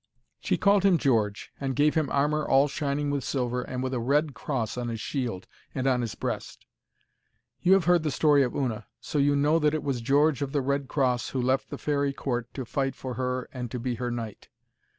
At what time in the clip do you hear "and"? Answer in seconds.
1.61-1.75, 3.61-3.83, 5.75-5.85, 13.53-13.69